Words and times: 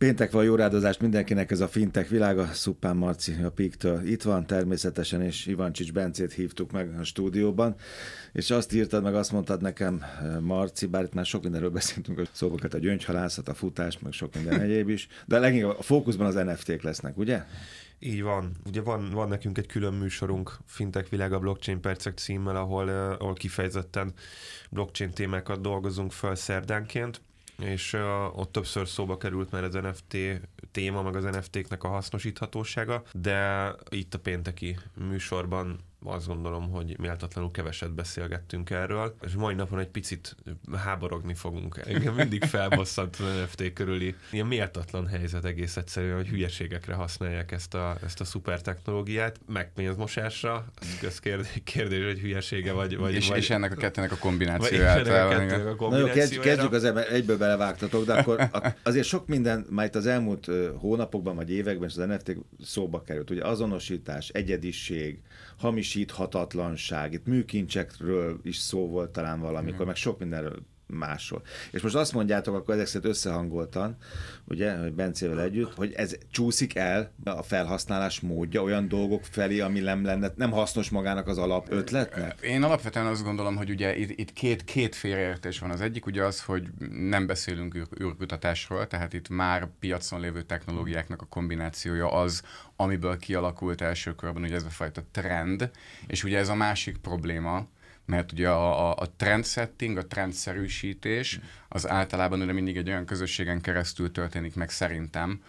Péntek 0.00 0.30
van, 0.30 0.44
jó 0.44 0.54
rádozást 0.54 1.00
mindenkinek, 1.00 1.50
ez 1.50 1.60
a 1.60 1.68
fintech 1.68 2.08
világa, 2.08 2.46
Szupán 2.46 2.96
Marci 2.96 3.32
a 3.42 3.50
Piktől 3.50 4.06
itt 4.06 4.22
van 4.22 4.46
természetesen, 4.46 5.22
és 5.22 5.46
Ivancsics 5.46 5.92
Bencét 5.92 6.32
hívtuk 6.32 6.72
meg 6.72 6.98
a 6.98 7.04
stúdióban, 7.04 7.74
és 8.32 8.50
azt 8.50 8.72
írtad 8.72 9.02
meg, 9.02 9.14
azt 9.14 9.32
mondtad 9.32 9.62
nekem, 9.62 10.02
Marci, 10.40 10.86
bár 10.86 11.02
itt 11.02 11.14
már 11.14 11.24
sok 11.26 11.42
mindenről 11.42 11.70
beszéltünk, 11.70 12.18
hogy 12.18 12.28
szóval 12.32 12.58
a 12.70 12.76
gyöngyhalászat, 12.76 13.48
a 13.48 13.54
futás, 13.54 13.98
meg 13.98 14.12
sok 14.12 14.34
minden 14.34 14.60
egyéb 14.60 14.88
is, 14.88 15.08
de 15.26 15.38
leginkább 15.38 15.78
a 15.78 15.82
fókuszban 15.82 16.26
az 16.26 16.34
NFT-k 16.34 16.82
lesznek, 16.82 17.18
ugye? 17.18 17.44
Így 17.98 18.22
van. 18.22 18.52
Ugye 18.66 18.80
van, 18.80 19.10
van 19.10 19.28
nekünk 19.28 19.58
egy 19.58 19.66
külön 19.66 19.94
műsorunk, 19.94 20.56
Fintech 20.66 21.10
Világa 21.10 21.38
Blockchain 21.38 21.80
Percek 21.80 22.18
címmel, 22.18 22.56
ahol, 22.56 22.88
ahol 23.18 23.34
kifejezetten 23.34 24.12
blockchain 24.70 25.10
témákat 25.10 25.60
dolgozunk 25.60 26.12
fel 26.12 26.34
szerdánként, 26.34 27.20
és 27.60 27.92
uh, 27.92 28.38
ott 28.38 28.52
többször 28.52 28.88
szóba 28.88 29.16
került 29.16 29.50
már 29.50 29.64
az 29.64 29.74
NFT 29.74 30.16
téma, 30.70 31.02
meg 31.02 31.16
az 31.16 31.24
NFT-knek 31.24 31.84
a 31.84 31.88
hasznosíthatósága, 31.88 33.02
de 33.12 33.70
itt 33.88 34.14
a 34.14 34.18
pénteki 34.18 34.76
műsorban 34.94 35.78
azt 36.04 36.26
gondolom, 36.26 36.70
hogy 36.70 36.98
méltatlanul 36.98 37.50
keveset 37.50 37.94
beszélgettünk 37.94 38.70
erről, 38.70 39.14
és 39.26 39.32
mai 39.32 39.54
napon 39.54 39.78
egy 39.78 39.88
picit 39.88 40.36
háborogni 40.76 41.34
fogunk. 41.34 41.80
Engem 41.84 42.14
mindig 42.14 42.44
felbosszant 42.44 43.16
az 43.16 43.26
NFT 43.40 43.72
körüli 43.72 44.14
ilyen 44.30 44.46
méltatlan 44.46 45.06
helyzet 45.06 45.44
egész 45.44 45.76
egyszerűen, 45.76 46.16
hogy 46.16 46.28
hülyeségekre 46.28 46.94
használják 46.94 47.52
ezt 47.52 47.74
a, 47.74 47.96
ezt 48.04 48.20
a 48.20 48.24
szuper 48.24 48.60
technológiát, 48.60 49.40
meg 49.46 49.72
pénzmosásra, 49.72 50.64
az 51.02 51.18
kérdés, 51.18 51.60
kérdés, 51.64 52.04
hogy 52.04 52.18
hülyesége 52.18 52.72
vagy... 52.72 52.96
vagy 52.96 53.14
és, 53.14 53.28
vagy 53.28 53.38
és 53.38 53.50
ennek 53.50 53.72
a 53.72 53.76
kettőnek 53.76 54.12
a 54.12 54.16
kombinációját. 54.16 55.06
A, 55.06 55.28
a 55.30 55.88
Na 55.88 55.98
jó, 55.98 56.06
kezdjük, 56.06 56.42
kezdjük 56.42 56.72
az 56.72 56.84
egyből 56.84 57.38
belevágtatok, 57.38 58.04
de 58.04 58.14
akkor 58.14 58.50
azért 58.82 59.06
sok 59.06 59.26
minden, 59.26 59.66
már 59.70 59.86
itt 59.86 59.94
az 59.94 60.06
elmúlt 60.06 60.50
hónapokban 60.76 61.36
vagy 61.36 61.50
években 61.50 61.88
az 61.88 61.96
NFT 61.96 62.36
szóba 62.62 63.02
került. 63.02 63.30
Ugye 63.30 63.44
azonosítás, 63.44 64.28
egyediség, 64.28 65.20
hamisíthatatlanság, 65.90 67.12
itt 67.12 67.26
műkincsekről 67.26 68.40
is 68.42 68.56
szó 68.56 68.88
volt 68.88 69.10
talán 69.10 69.40
valamikor, 69.40 69.82
mm. 69.82 69.86
meg 69.86 69.96
sok 69.96 70.18
mindenről 70.18 70.58
másról. 70.92 71.42
És 71.70 71.82
most 71.82 71.94
azt 71.94 72.12
mondjátok, 72.12 72.54
akkor 72.54 72.74
ezek 72.74 72.86
szerint 72.86 73.10
összehangoltan, 73.10 73.96
ugye, 74.44 74.78
hogy 74.78 74.92
Bencével 74.92 75.40
együtt, 75.40 75.74
hogy 75.74 75.92
ez 75.92 76.16
csúszik 76.30 76.74
el 76.74 77.12
a 77.24 77.42
felhasználás 77.42 78.20
módja 78.20 78.62
olyan 78.62 78.88
dolgok 78.88 79.24
felé, 79.24 79.60
ami 79.60 79.80
nem 79.80 80.04
lenne, 80.04 80.32
nem 80.36 80.50
hasznos 80.50 80.90
magának 80.90 81.26
az 81.26 81.38
alap 81.38 81.66
ötletnek? 81.70 82.40
Én 82.40 82.62
alapvetően 82.62 83.06
azt 83.06 83.24
gondolom, 83.24 83.56
hogy 83.56 83.70
ugye 83.70 83.96
itt, 83.96 84.18
itt 84.18 84.32
két, 84.32 84.64
két 84.64 84.94
félreértés 84.94 85.58
van. 85.58 85.70
Az 85.70 85.80
egyik 85.80 86.06
ugye 86.06 86.24
az, 86.24 86.42
hogy 86.42 86.68
nem 87.08 87.26
beszélünk 87.26 87.74
űr, 87.74 87.86
űrkutatásról, 88.02 88.86
tehát 88.86 89.12
itt 89.12 89.28
már 89.28 89.68
piacon 89.78 90.20
lévő 90.20 90.42
technológiáknak 90.42 91.22
a 91.22 91.26
kombinációja 91.26 92.12
az, 92.12 92.42
amiből 92.76 93.16
kialakult 93.16 93.80
első 93.80 94.14
körben 94.14 94.42
ugye 94.42 94.54
ez 94.54 94.64
a 94.64 94.70
fajta 94.70 95.02
trend, 95.10 95.70
és 96.06 96.24
ugye 96.24 96.38
ez 96.38 96.48
a 96.48 96.54
másik 96.54 96.96
probléma, 96.96 97.66
mert 98.06 98.32
ugye 98.32 98.48
a, 98.48 98.90
a, 98.90 98.96
a 98.96 99.06
trendsetting, 99.16 99.96
a 99.96 100.06
trendszerűsítés 100.06 101.40
az 101.68 101.88
általában 101.88 102.42
ugye 102.42 102.52
mindig 102.52 102.76
egy 102.76 102.88
olyan 102.88 103.04
közösségen 103.04 103.60
keresztül 103.60 104.12
történik 104.12 104.54
meg 104.54 104.70
szerintem, 104.70 105.42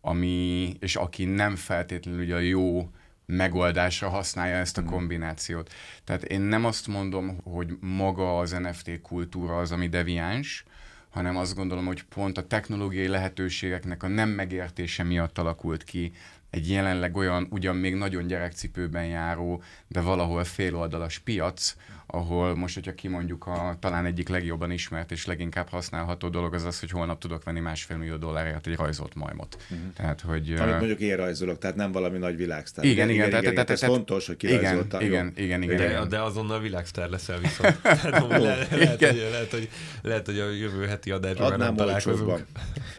ami, 0.00 0.76
és 0.80 0.96
aki 0.96 1.24
nem 1.24 1.56
feltétlenül 1.56 2.20
ugye 2.22 2.34
a 2.34 2.38
jó 2.38 2.90
megoldásra 3.26 4.08
használja 4.08 4.56
ezt 4.56 4.78
a 4.78 4.82
mm. 4.82 4.86
kombinációt. 4.86 5.72
Tehát 6.04 6.24
én 6.24 6.40
nem 6.40 6.64
azt 6.64 6.86
mondom, 6.86 7.38
hogy 7.42 7.76
maga 7.80 8.38
az 8.38 8.50
NFT 8.50 9.00
kultúra 9.02 9.58
az, 9.58 9.72
ami 9.72 9.88
deviáns, 9.88 10.64
hanem 11.08 11.36
azt 11.36 11.54
gondolom, 11.54 11.86
hogy 11.86 12.02
pont 12.02 12.38
a 12.38 12.46
technológiai 12.46 13.08
lehetőségeknek 13.08 14.02
a 14.02 14.08
nem 14.08 14.28
megértése 14.28 15.02
miatt 15.02 15.38
alakult 15.38 15.84
ki 15.84 16.12
egy 16.56 16.70
jelenleg 16.70 17.16
olyan, 17.16 17.46
ugyan 17.50 17.76
még 17.76 17.94
nagyon 17.94 18.26
gyerekcipőben 18.26 19.06
járó, 19.06 19.62
de 19.88 20.00
valahol 20.00 20.44
féloldalas 20.44 21.18
piac, 21.18 21.74
ahol 22.06 22.54
most, 22.54 22.74
hogyha 22.74 22.94
kimondjuk 22.94 23.46
a 23.46 23.76
talán 23.80 24.06
egyik 24.06 24.28
legjobban 24.28 24.70
ismert 24.70 25.10
és 25.10 25.26
leginkább 25.26 25.68
használható 25.68 26.28
dolog 26.28 26.54
az 26.54 26.64
az, 26.64 26.80
hogy 26.80 26.90
holnap 26.90 27.20
tudok 27.20 27.44
venni 27.44 27.60
másfél 27.60 27.96
millió 27.96 28.16
dollárért 28.16 28.66
egy 28.66 28.76
rajzolt 28.76 29.14
majmot. 29.14 29.56
Uh-huh. 29.70 29.92
Tehát, 29.92 30.20
hogy... 30.20 30.54
Amit 30.58 30.76
mondjuk 30.76 31.00
én 31.00 31.16
rajzolok, 31.16 31.58
tehát 31.58 31.76
nem 31.76 31.92
valami 31.92 32.18
nagy 32.18 32.36
világsztár. 32.36 32.84
Igen, 32.84 33.08
igen, 33.10 33.26
igen, 33.26 33.40
igen, 33.40 33.54
tehát, 33.54 33.70
ez 33.70 33.84
fontos, 33.84 34.26
hogy 34.26 34.36
kirajzolta. 34.36 35.02
Igen, 35.02 35.32
igen, 35.36 35.62
igen, 35.62 35.76
de, 35.76 35.88
igen. 35.88 36.08
De 36.08 36.22
azonnal 36.22 36.60
világsztár 36.60 37.08
leszel 37.08 37.38
viszont. 37.38 37.80
tehát, 37.82 38.28
le, 38.28 38.38
lehet, 38.38 38.68
hogy, 38.70 39.28
lehet, 39.30 39.50
hogy, 39.50 39.68
lehet, 40.02 40.26
hogy 40.26 40.38
a 40.38 40.50
jövő 40.50 40.86
heti 40.86 41.10
adásban 41.10 41.58
nem 41.58 41.74
találkozunk. 41.74 42.44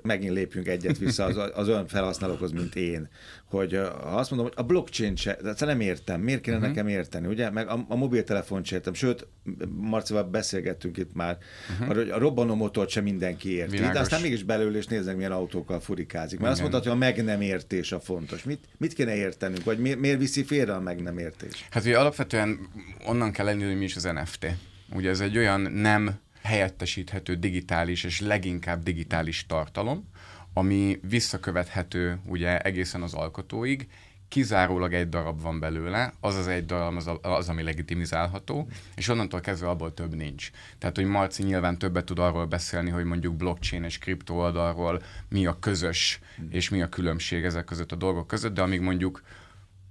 Megint 0.01 0.34
lépjünk 0.34 0.67
egyet 0.67 0.97
vissza 0.97 1.23
az, 1.23 1.51
az 1.53 1.67
olyan 1.67 1.88
felhasználókhoz, 1.88 2.51
mint 2.51 2.75
én, 2.75 3.09
hogy 3.50 3.75
azt 4.02 4.30
mondom, 4.30 4.47
hogy 4.47 4.53
a 4.58 4.63
blockchain 4.63 5.16
se, 5.16 5.38
de 5.41 5.66
nem 5.66 5.80
értem, 5.80 6.22
miért 6.22 6.41
kéne 6.41 6.56
uh-huh. 6.56 6.72
nekem 6.72 6.88
érteni, 6.88 7.28
ugye? 7.28 7.50
Meg 7.50 7.68
a, 7.68 7.85
a 7.88 7.96
mobiltelefon 7.96 8.63
sem 8.63 8.78
értem, 8.78 8.94
sőt, 8.94 9.28
Marcival 9.69 10.24
beszélgettünk 10.24 10.97
itt 10.97 11.13
már, 11.13 11.38
uh-huh. 11.72 11.90
arra, 11.90 12.00
hogy 12.00 12.09
a 12.09 12.18
robbanó 12.18 12.56
motort 12.56 12.90
sem 12.90 13.03
mindenki 13.03 13.52
érti, 13.52 13.72
Világos. 13.72 13.94
de 13.94 14.00
aztán 14.00 14.22
mégis 14.22 14.44
belül 14.44 14.75
és 14.75 14.85
nézzek, 14.85 15.16
milyen 15.16 15.31
autókkal 15.31 15.80
furikázik. 15.80 16.40
Mert 16.40 16.40
Igen. 16.40 16.52
azt 16.52 16.62
mondtad, 16.62 16.84
hogy 16.84 16.91
a 16.91 16.96
meg 16.96 17.24
nem 17.24 17.41
értés 17.41 17.91
a 17.91 18.00
fontos. 18.00 18.44
Mit, 18.44 18.66
mit 18.78 18.94
kéne 18.94 19.16
értenünk, 19.16 19.64
vagy 19.64 19.79
miért, 19.79 20.00
miért 20.00 20.19
viszi 20.19 20.44
félre 20.44 20.74
a 20.74 20.79
meg 20.79 21.02
nem 21.02 21.18
értés? 21.18 21.66
Hát 21.69 21.84
ugye 21.85 22.00
alapvetően 22.00 22.59
onnan 23.06 23.31
kell 23.31 23.46
lenni, 23.46 23.64
hogy 23.64 23.78
mi 23.78 23.84
is 23.84 23.96
az 23.96 24.03
NFT. 24.03 24.47
Ugye 24.94 25.09
ez 25.09 25.19
egy 25.19 25.38
olyan 25.38 25.62
nem 25.62 26.19
helyettesíthető 26.41 27.35
digitális 27.35 28.03
és 28.03 28.22
leginkább 28.22 28.84
digitális 28.84 29.46
tartalom, 29.46 30.09
ami 30.57 31.00
visszakövethető 31.09 32.19
ugye 32.25 32.59
egészen 32.59 33.01
az 33.01 33.13
alkotóig, 33.13 33.88
kizárólag 34.28 34.94
egy 34.94 35.09
darab 35.09 35.41
van 35.41 35.59
belőle, 35.59 36.13
az 36.19 36.35
az 36.35 36.47
egy 36.47 36.66
darab 36.66 36.95
az, 36.95 37.09
az, 37.22 37.50
ami 37.50 37.63
legitimizálható, 37.63 38.67
és 38.96 39.07
onnantól 39.07 39.40
kezdve 39.40 39.69
abból 39.69 39.94
több 39.94 40.16
nincs. 40.16 40.50
Tehát, 40.78 40.96
hogy 40.96 41.06
Marci 41.06 41.44
nyilván 41.44 41.78
többet 41.78 42.06
tud 42.06 42.19
arról 42.19 42.46
beszélni, 42.46 42.90
hogy 42.90 43.03
mondjuk 43.03 43.35
blockchain 43.35 43.84
és 43.84 43.97
kripto 43.97 44.34
oldalról 44.34 45.01
mi 45.29 45.46
a 45.46 45.59
közös, 45.59 46.19
és 46.50 46.69
mi 46.69 46.81
a 46.81 46.90
különbség 46.90 47.44
ezek 47.44 47.66
között 47.66 47.91
a 47.91 47.96
dolgok 47.96 48.28
között, 48.28 48.53
de 48.53 48.62
amíg 48.62 48.81
mondjuk 48.81 49.22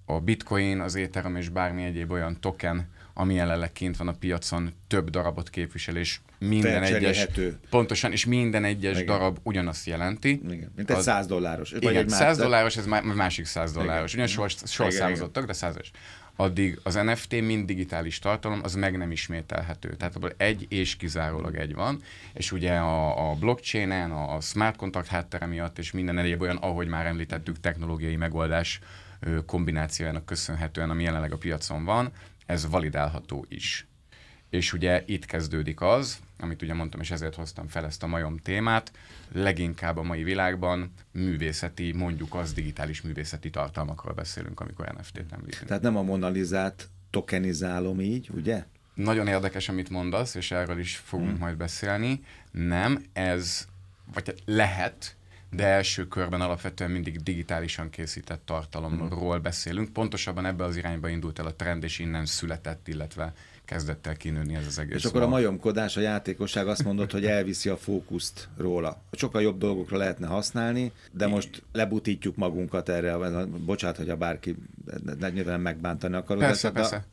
a 0.04 0.20
bitcoin, 0.20 0.80
az 0.80 0.96
Ethereum 0.96 1.36
és 1.36 1.48
bármi 1.48 1.84
egyéb 1.84 2.10
olyan 2.10 2.40
token, 2.40 2.88
ami 3.14 3.34
jelenleg 3.34 3.72
kint 3.72 3.96
van 3.96 4.08
a 4.08 4.16
piacon, 4.18 4.72
több 4.86 5.10
darabot 5.10 5.50
képvisel, 5.50 5.96
és 5.96 6.20
minden 6.38 6.82
egyes, 6.82 7.26
pontosan, 7.70 8.12
és 8.12 8.26
minden 8.26 8.64
egyes 8.64 9.00
Igen. 9.00 9.06
darab 9.06 9.38
ugyanazt 9.42 9.86
jelenti. 9.86 10.40
Igen. 10.48 10.72
Mint 10.76 10.90
egy 10.90 11.00
100 11.00 11.26
dolláros. 11.26 11.72
Igen, 11.72 11.96
egy 11.96 12.08
100 12.08 12.36
dolláros, 12.36 12.76
ez 12.76 12.86
már 12.86 13.02
másik 13.02 13.44
100 13.44 13.72
dolláros. 13.72 14.14
Ugyan 14.14 14.26
sor, 14.26 14.50
sor 14.64 14.92
számozottak, 14.92 15.46
de 15.46 15.52
100 15.52 15.76
addig 16.36 16.80
az 16.82 16.94
NFT 16.94 17.40
mind 17.40 17.66
digitális 17.66 18.18
tartalom, 18.18 18.60
az 18.62 18.74
meg 18.74 18.96
nem 18.96 19.10
ismételhető. 19.10 19.94
Tehát 19.94 20.16
abból 20.16 20.32
egy 20.36 20.66
és 20.68 20.96
kizárólag 20.96 21.56
egy 21.56 21.74
van, 21.74 22.02
és 22.32 22.52
ugye 22.52 22.72
a, 22.72 23.30
a 23.30 23.34
blockchain-en, 23.34 24.10
a 24.10 24.40
smart 24.40 24.76
contract 24.76 25.08
háttere 25.08 25.46
miatt, 25.46 25.78
és 25.78 25.92
minden 25.92 26.18
egyéb 26.18 26.40
olyan, 26.40 26.56
ahogy 26.56 26.88
már 26.88 27.06
említettük, 27.06 27.60
technológiai 27.60 28.16
megoldás 28.16 28.80
kombinációjának 29.46 30.26
köszönhetően, 30.26 30.90
ami 30.90 31.02
jelenleg 31.02 31.32
a 31.32 31.36
piacon 31.36 31.84
van, 31.84 32.12
ez 32.46 32.68
validálható 32.68 33.46
is. 33.48 33.86
És 34.50 34.72
ugye 34.72 35.02
itt 35.06 35.24
kezdődik 35.24 35.80
az, 35.80 36.18
amit 36.38 36.62
ugye 36.62 36.74
mondtam, 36.74 37.00
és 37.00 37.10
ezért 37.10 37.34
hoztam 37.34 37.68
fel 37.68 37.84
ezt 37.84 38.02
a 38.02 38.06
majom 38.06 38.36
témát, 38.36 38.92
leginkább 39.32 39.96
a 39.96 40.02
mai 40.02 40.22
világban 40.22 40.92
művészeti, 41.12 41.92
mondjuk 41.92 42.34
az 42.34 42.52
digitális 42.52 43.02
művészeti 43.02 43.50
tartalmakról 43.50 44.14
beszélünk, 44.14 44.60
amikor 44.60 44.92
NFT-t 44.98 45.32
említünk. 45.32 45.66
Tehát 45.66 45.82
nem 45.82 45.96
a 45.96 46.02
monalizát 46.02 46.88
tokenizálom 47.10 48.00
így, 48.00 48.30
ugye? 48.34 48.64
Nagyon 48.94 49.26
érdekes, 49.26 49.68
amit 49.68 49.90
mondasz, 49.90 50.34
és 50.34 50.50
erről 50.50 50.78
is 50.78 50.96
fogunk 50.96 51.30
hmm. 51.30 51.38
majd 51.38 51.56
beszélni. 51.56 52.24
Nem, 52.50 53.04
ez, 53.12 53.66
vagy 54.14 54.34
lehet, 54.44 55.16
de 55.50 55.64
első 55.66 56.08
körben 56.08 56.40
alapvetően 56.40 56.90
mindig 56.90 57.22
digitálisan 57.22 57.90
készített 57.90 58.46
tartalomról 58.46 59.32
hmm. 59.32 59.42
beszélünk. 59.42 59.92
Pontosabban 59.92 60.46
ebbe 60.46 60.64
az 60.64 60.76
irányba 60.76 61.08
indult 61.08 61.38
el 61.38 61.46
a 61.46 61.54
trend, 61.54 61.84
és 61.84 61.98
innen 61.98 62.26
született, 62.26 62.88
illetve 62.88 63.32
kezdett 63.66 64.06
el 64.06 64.16
kinőni 64.16 64.54
ez 64.54 64.66
az 64.66 64.78
egész. 64.78 64.96
És 64.96 65.04
akkor 65.04 65.22
a 65.22 65.28
majomkodás, 65.28 65.96
a 65.96 66.00
játékosság 66.00 66.68
azt 66.68 66.84
mondott, 66.84 67.12
hogy 67.12 67.24
elviszi 67.24 67.68
a 67.68 67.76
fókuszt 67.76 68.48
róla. 68.56 69.02
Sokkal 69.12 69.42
jobb 69.42 69.58
dolgokra 69.58 69.96
lehetne 69.96 70.26
használni, 70.26 70.92
de 71.12 71.26
most 71.26 71.62
lebutítjuk 71.72 72.36
magunkat 72.36 72.88
erre. 72.88 73.16
Bocsát, 73.46 73.96
hogy 73.96 74.10
a 74.10 74.16
bárki 74.16 74.56
nyilván 75.32 75.60
megbántani 75.60 76.14
akarod. 76.14 76.42
Persze, 76.42 76.70
persze. 76.70 77.04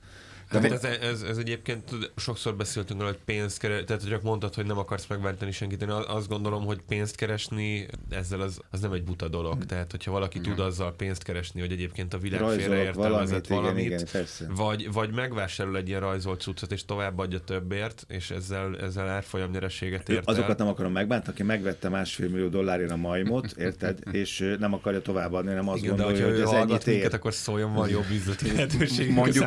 De 0.52 0.60
hát 0.62 0.72
ez, 0.72 0.84
ez, 0.84 1.22
ez, 1.22 1.38
egyébként 1.38 2.12
sokszor 2.16 2.56
beszéltünk 2.56 3.00
arra, 3.00 3.10
hogy 3.10 3.20
pénzt 3.26 3.58
keresni, 3.58 3.86
tehát 3.86 4.08
csak 4.10 4.22
mondtad, 4.22 4.54
hogy 4.54 4.66
nem 4.66 4.78
akarsz 4.78 5.08
megváltani 5.08 5.52
senkit, 5.52 5.82
én 5.82 5.90
azt 5.90 6.28
gondolom, 6.28 6.66
hogy 6.66 6.82
pénzt 6.88 7.16
keresni 7.16 7.88
ezzel 8.10 8.42
az, 8.42 8.60
az 8.72 8.80
nem 8.80 8.92
egy 8.92 9.04
buta 9.04 9.28
dolog. 9.28 9.66
Tehát, 9.66 9.92
hogyha 9.92 10.12
valaki 10.12 10.40
hmm. 10.40 10.48
tud 10.48 10.66
azzal 10.66 10.94
pénzt 10.96 11.24
keresni, 11.24 11.60
hogy 11.60 11.72
egyébként 11.72 12.14
a 12.14 12.18
világ 12.18 12.42
félreértelmezett 12.42 13.48
valamit, 13.48 13.90
valamit 13.90 14.10
igen, 14.40 14.56
vagy, 14.56 14.92
vagy 14.92 15.14
megvásárol 15.14 15.78
egy 15.78 15.88
ilyen 15.88 16.00
rajzolt 16.00 16.42
cuccot, 16.42 16.72
és 16.72 16.86
továbbadja 16.86 17.40
többért, 17.40 18.06
és 18.08 18.32
ezzel, 18.32 18.78
ezzel 18.80 19.08
árfolyam 19.10 19.52
nyereséget 19.52 20.10
ért 20.10 20.28
Azokat 20.28 20.58
nem 20.58 20.68
akarom 20.68 20.92
megbántani, 20.92 21.34
aki 21.34 21.44
megvette 21.44 21.90
másfél 21.90 22.30
millió 22.30 22.48
dollárért 22.48 22.92
a 22.92 22.96
majmot, 22.96 23.52
érted? 23.52 24.00
És 24.12 24.56
nem 24.60 24.74
akarja 24.74 25.02
továbbadni, 25.02 25.54
nem 25.54 25.70
azt 25.70 25.84
Igen, 25.84 25.96
gondolja, 25.96 26.28
hogy 26.28 26.40
ez 26.40 26.52
ennyit 26.52 26.88
ér. 26.88 27.14
akkor 27.14 27.34
szóljon, 27.34 27.74
van 27.74 27.90
jobb 27.90 28.10
üzleti 28.12 28.52
lehetőség. 28.52 29.12
Mondjuk, 29.12 29.46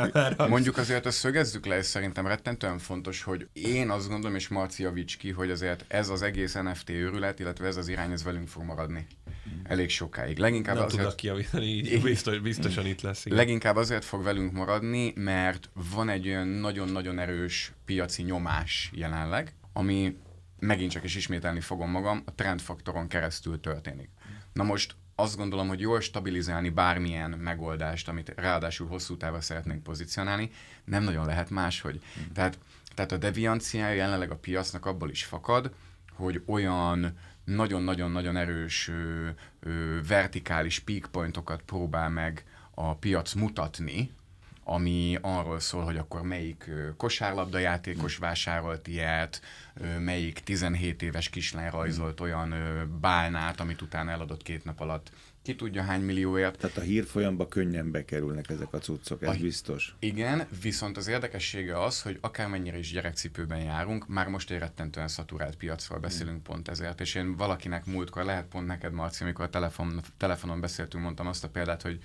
mondjuk 0.48 0.78
azért 0.86 1.06
azt 1.06 1.18
szögezzük 1.18 1.66
le, 1.66 1.76
és 1.76 1.86
szerintem 1.86 2.26
rettentően 2.26 2.78
fontos, 2.78 3.22
hogy 3.22 3.48
én 3.52 3.90
azt 3.90 4.08
gondolom, 4.08 4.36
és 4.36 4.48
Marci 4.48 4.82
javíts 4.82 5.16
ki, 5.16 5.30
hogy 5.30 5.50
azért 5.50 5.84
ez 5.88 6.08
az 6.08 6.22
egész 6.22 6.54
NFT 6.54 6.90
őrület, 6.90 7.40
illetve 7.40 7.66
ez 7.66 7.76
az 7.76 7.88
irány, 7.88 8.12
ez 8.12 8.22
velünk 8.22 8.48
fog 8.48 8.62
maradni. 8.62 9.06
Elég 9.62 9.90
sokáig. 9.90 10.38
Leginkább 10.38 10.74
nem 10.74 10.84
azért... 10.84 11.02
tudok 11.02 11.16
kijavítani, 11.16 11.64
így 11.64 12.02
biztos, 12.02 12.38
biztosan 12.38 12.86
itt 12.86 13.00
lesz. 13.00 13.24
Igen. 13.24 13.38
Leginkább 13.38 13.76
azért 13.76 14.04
fog 14.04 14.22
velünk 14.22 14.52
maradni, 14.52 15.12
mert 15.16 15.70
van 15.92 16.08
egy 16.08 16.28
olyan 16.28 16.48
nagyon-nagyon 16.48 17.18
erős 17.18 17.72
piaci 17.84 18.22
nyomás 18.22 18.90
jelenleg, 18.94 19.54
ami 19.72 20.16
megint 20.58 20.90
csak 20.90 21.04
is 21.04 21.14
ismételni 21.16 21.60
fogom 21.60 21.90
magam, 21.90 22.22
a 22.24 22.34
trendfaktoron 22.34 23.08
keresztül 23.08 23.60
történik. 23.60 24.08
Na 24.52 24.62
most 24.62 24.94
azt 25.18 25.36
gondolom, 25.36 25.68
hogy 25.68 25.80
jól 25.80 26.00
stabilizálni 26.00 26.68
bármilyen 26.68 27.30
megoldást, 27.30 28.08
amit 28.08 28.32
ráadásul 28.36 28.86
hosszú 28.86 29.16
távra 29.16 29.40
szeretnénk 29.40 29.82
pozícionálni, 29.82 30.50
nem 30.84 31.02
nagyon 31.02 31.26
lehet 31.26 31.50
máshogy. 31.50 31.94
Mm. 31.94 32.32
Tehát, 32.32 32.58
tehát 32.94 33.12
a 33.12 33.16
devianciája 33.16 33.94
jelenleg 33.94 34.30
a 34.30 34.36
piacnak 34.36 34.86
abból 34.86 35.10
is 35.10 35.24
fakad, 35.24 35.74
hogy 36.12 36.42
olyan 36.46 37.18
nagyon-nagyon-nagyon 37.44 38.36
erős 38.36 38.88
ö, 38.88 39.28
ö, 39.60 39.98
vertikális 40.08 40.78
peak 40.78 41.08
pointokat 41.10 41.62
próbál 41.62 42.08
meg 42.08 42.44
a 42.74 42.94
piac 42.94 43.32
mutatni, 43.32 44.10
ami 44.68 45.18
arról 45.20 45.60
szól, 45.60 45.84
hogy 45.84 45.96
akkor 45.96 46.22
melyik 46.22 46.70
kosárlabda 46.96 47.58
játékos 47.58 48.16
vásárolt 48.16 48.88
ilyet, 48.88 49.40
melyik 49.98 50.38
17 50.40 51.02
éves 51.02 51.28
kislány 51.28 51.70
rajzolt 51.70 52.20
olyan 52.20 52.54
bálnát, 53.00 53.60
amit 53.60 53.82
utána 53.82 54.10
eladott 54.10 54.42
két 54.42 54.64
nap 54.64 54.80
alatt 54.80 55.10
ki 55.42 55.54
tudja 55.54 55.82
hány 55.82 56.00
millióért. 56.00 56.58
Tehát 56.58 56.76
a 56.76 56.80
hírfolyamba 56.80 57.48
könnyen 57.48 57.90
bekerülnek 57.90 58.50
ezek 58.50 58.72
a 58.72 58.78
cuccok, 58.78 59.22
ez 59.22 59.28
a, 59.28 59.40
biztos. 59.40 59.96
Igen, 59.98 60.46
viszont 60.62 60.96
az 60.96 61.06
érdekessége 61.06 61.82
az, 61.82 62.02
hogy 62.02 62.18
akármennyire 62.20 62.78
is 62.78 62.92
gyerekcipőben 62.92 63.60
járunk, 63.60 64.08
már 64.08 64.28
most 64.28 64.50
egy 64.50 64.58
rettentően 64.58 65.08
szaturált 65.08 65.56
piacról 65.56 65.98
beszélünk 65.98 66.38
mm. 66.38 66.42
pont 66.42 66.68
ezért, 66.68 67.00
és 67.00 67.14
én 67.14 67.36
valakinek 67.36 67.84
múltkor, 67.84 68.24
lehet 68.24 68.46
pont 68.46 68.66
neked 68.66 68.92
Marci, 68.92 69.22
amikor 69.22 69.44
a 69.44 69.50
telefon, 69.50 70.00
telefonon 70.16 70.60
beszéltünk, 70.60 71.02
mondtam 71.02 71.26
azt 71.26 71.44
a 71.44 71.48
példát, 71.48 71.82
hogy 71.82 71.98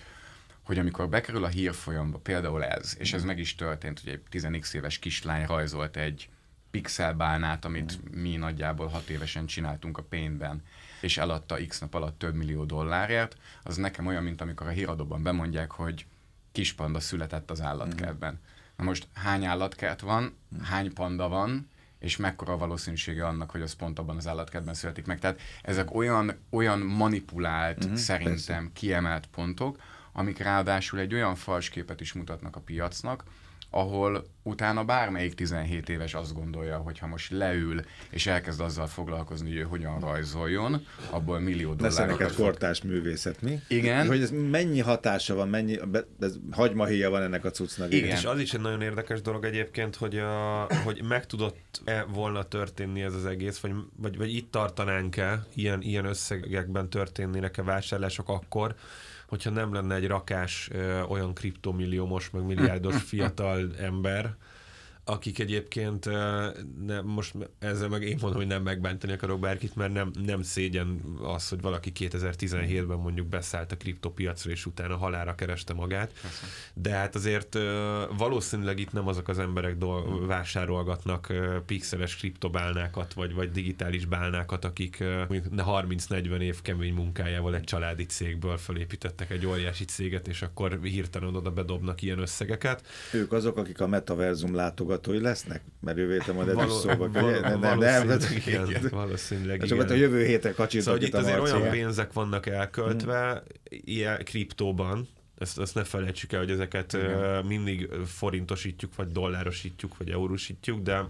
hogy 0.64 0.80
amikor 0.80 1.10
bekerül 1.10 1.44
a 1.44 1.48
hírfolyamba, 1.48 2.18
például 2.18 2.64
ez, 2.64 2.96
és 3.00 3.14
ez 3.14 3.24
meg 3.24 3.40
is 3.40 3.56
történt, 3.56 4.00
hogy 4.00 4.12
egy 4.12 4.22
10 4.30 4.74
éves 4.74 5.00
kislány 5.00 5.46
rajzolt 5.46 5.98
egy 5.98 6.30
pixelbálnát, 6.72 7.66
amit 7.66 8.16
mi 8.16 8.36
nagyjából 8.36 8.88
hat 8.88 9.10
évesen 9.10 9.46
csináltunk 9.46 9.98
a 9.98 10.04
pénzben, 10.04 10.64
és 11.02 11.18
eladta 11.18 11.58
x 11.68 11.80
nap 11.80 11.94
alatt 11.94 12.20
több 12.20 12.36
millió 12.36 12.64
dollárért, 12.64 13.38
az 13.64 13.76
nekem 13.76 14.06
olyan, 14.06 14.24
mint 14.24 14.42
amikor 14.42 14.68
a 14.68 14.70
híradóban 14.70 15.24
bemondják, 15.24 15.72
hogy 15.72 16.06
kis 16.52 16.74
panda 16.74 17.00
született 17.00 17.52
az 17.52 17.62
állatkertben. 17.62 18.40
Na 18.78 18.84
most 18.84 19.08
hány 19.14 19.46
állatkert 19.46 20.00
van, 20.00 20.38
hány 20.62 20.94
panda 20.94 21.28
van, 21.28 21.70
és 22.00 22.18
mekkora 22.18 22.54
a 22.54 22.58
valószínűsége 22.58 23.28
annak, 23.28 23.52
hogy 23.52 23.62
az 23.62 23.74
pont 23.74 24.00
abban 24.00 24.18
az 24.18 24.28
állatkertben 24.28 24.74
születik 24.74 25.06
meg. 25.06 25.20
Tehát 25.20 25.40
ezek 25.62 25.94
olyan, 25.94 26.40
olyan 26.50 26.80
manipulált, 26.80 27.84
uh-huh, 27.84 27.98
szerintem 28.00 28.64
persze. 28.64 28.70
kiemelt 28.74 29.28
pontok, 29.28 29.78
amik 30.14 30.38
ráadásul 30.38 31.00
egy 31.00 31.14
olyan 31.14 31.36
falsképet 31.36 32.02
is 32.02 32.14
mutatnak 32.14 32.56
a 32.56 32.60
piacnak, 32.60 33.24
ahol 33.74 34.26
utána 34.44 34.84
bármelyik 34.84 35.34
17 35.36 35.90
éves 35.90 36.14
azt 36.14 36.34
gondolja, 36.34 36.78
hogy 36.78 37.00
ha 37.00 37.08
most 37.08 37.32
leül 37.32 37.82
és 38.10 38.28
elkezd 38.28 38.62
azzal 38.62 38.88
foglalkozni, 38.88 39.50
hogy 39.50 39.58
ő 39.58 39.62
hogyan 39.62 40.00
rajzoljon, 40.00 40.86
abból 41.10 41.40
millió 41.40 41.74
dollárokat... 41.74 42.12
Ez 42.12 42.18
neked 42.18 42.36
kortás 42.36 42.82
művészet, 42.82 43.42
mi? 43.42 43.60
Igen. 43.68 44.08
Hogy 44.08 44.22
ez 44.22 44.32
mennyi 44.32 44.80
hatása 44.80 45.36
van, 45.36 45.50
mennyi 45.50 45.80
ez 46.20 46.36
hagymahéja 46.52 47.10
van 47.10 47.22
ennek 47.22 47.46
a 47.46 47.52
cuccnak. 47.52 47.94
Igen. 47.94 48.16
És 48.16 48.26
az 48.26 48.40
is 48.40 48.54
egy 48.54 48.62
nagyon 48.62 48.82
érdekes 48.82 49.22
dolog 49.22 49.46
egyébként, 49.46 49.96
hogy, 49.96 50.18
a, 50.18 50.68
hogy 50.84 51.04
meg 51.08 51.26
tudott-e 51.26 52.06
volna 52.14 52.44
történni 52.44 53.02
ez 53.02 53.14
az 53.14 53.26
egész, 53.26 53.60
vagy, 53.60 53.72
vagy, 53.96 54.18
vagy 54.18 54.36
itt 54.36 54.52
tartanánk-e, 54.52 55.46
ilyen, 55.56 55.82
ilyen 55.82 56.06
összegekben 56.06 56.90
történnének-e 56.90 57.64
vásárlások 57.64 58.30
akkor, 58.30 58.76
hogyha 59.32 59.50
nem 59.50 59.74
lenne 59.74 59.96
egy 59.96 60.08
rakás 60.08 60.70
olyan 61.08 61.34
kriptomilliómos, 61.34 62.30
meg 62.30 62.44
milliárdos 62.44 62.96
fiatal 63.10 63.72
ember, 63.78 64.36
akik 65.12 65.40
egyébként 65.40 66.06
ne, 66.86 67.02
most 67.02 67.36
ezzel 67.60 67.90
meg 67.90 68.04
én 68.04 68.18
mondom, 68.22 68.40
hogy 68.40 68.50
nem 68.50 68.64
megbántani 68.64 69.14
akarok 69.14 69.40
bárkit, 69.40 69.76
mert 69.76 69.94
nem, 69.94 70.12
nem 70.26 70.42
szégyen 70.42 71.02
az, 71.22 71.50
hogy 71.50 71.62
valaki 71.62 71.92
2017-ben 72.00 72.98
mondjuk 72.98 73.28
beszállt 73.28 73.72
a 73.72 73.78
kriptopiacra, 73.78 74.52
és 74.52 74.66
utána 74.66 74.98
halára 74.98 75.36
kereste 75.36 75.74
magát. 75.74 76.14
De 76.74 76.90
hát 76.90 77.16
azért 77.16 77.58
valószínűleg 78.18 78.80
itt 78.80 78.92
nem 78.92 79.08
azok 79.08 79.28
az 79.28 79.40
emberek 79.40 79.78
dol- 79.78 80.26
vásárolgatnak 80.26 81.34
pixeles 81.66 82.16
kriptobálnákat, 82.16 83.14
vagy, 83.14 83.34
vagy 83.34 83.52
digitális 83.52 84.06
bálnákat, 84.06 84.66
akik 84.66 85.04
mondjuk 85.28 85.46
30-40 85.58 86.40
év 86.40 86.62
kemény 86.62 86.94
munkájával 86.94 87.56
egy 87.56 87.64
családi 87.64 88.06
cégből 88.06 88.58
felépítettek 88.58 89.32
egy 89.32 89.46
óriási 89.46 89.86
céget, 89.86 90.28
és 90.28 90.42
akkor 90.42 90.80
hirtelen 90.84 91.36
oda 91.36 91.52
bedobnak 91.52 92.02
ilyen 92.02 92.20
összegeket. 92.20 92.86
Ők 93.14 93.32
azok, 93.32 93.58
akik 93.58 93.82
a 93.82 93.88
metaverzum 93.88 94.56
látogat 94.56 95.01
hallgatói 95.06 95.30
lesznek? 95.30 95.62
Mert 95.80 95.98
jövő 95.98 96.12
héten 96.12 96.36
majd 96.36 96.48
ez 96.48 96.66
is 96.66 96.72
szóba 96.72 97.10
kerül. 97.10 97.40
Nem, 97.40 97.60
nem, 97.60 98.08
nem, 98.08 98.20
igen, 98.36 98.70
igen. 98.70 98.88
valószínűleg 98.90 99.64
igen. 99.64 99.90
a 99.90 99.94
jövő 99.94 100.26
héten 100.26 100.54
kacsintok 100.54 100.94
szóval 100.94 101.08
itt 101.08 101.14
azért 101.14 101.40
olyan 101.40 101.70
pénzek 101.70 102.14
vannak 102.14 102.46
elköltve, 102.46 103.30
hmm. 103.30 103.80
ilyen 103.86 104.24
kriptóban, 104.24 105.08
ezt, 105.38 105.60
ezt 105.60 105.76
ne 105.76 105.84
felejtsük 105.84 106.32
el, 106.32 106.40
hogy 106.40 106.52
ezeket 106.52 106.94
uh, 106.94 107.44
mindig 107.48 107.90
forintosítjuk, 108.06 108.96
vagy 108.96 109.08
dollárosítjuk, 109.08 109.98
vagy 109.98 110.10
eurósítjuk, 110.10 110.82
de 110.82 111.06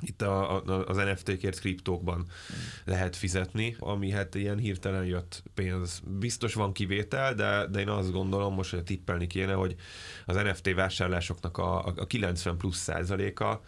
itt 0.00 0.22
a, 0.22 0.56
a, 0.56 0.86
az 0.86 0.96
NFT-kért 0.96 1.60
kriptókban 1.60 2.26
lehet 2.84 3.16
fizetni, 3.16 3.76
ami 3.78 4.10
hát 4.10 4.34
ilyen 4.34 4.58
hirtelen 4.58 5.04
jött 5.04 5.42
pénz. 5.54 6.02
Biztos 6.18 6.54
van 6.54 6.72
kivétel, 6.72 7.34
de, 7.34 7.66
de 7.66 7.80
én 7.80 7.88
azt 7.88 8.12
gondolom, 8.12 8.54
most 8.54 8.70
hogy 8.70 8.84
tippelni 8.84 9.26
kéne, 9.26 9.52
hogy 9.52 9.74
az 10.26 10.36
NFT 10.36 10.74
vásárlásoknak 10.74 11.58
a, 11.58 11.86
a 11.86 12.06
90 12.06 12.56
plusz 12.56 12.78
százaléka 12.78 13.62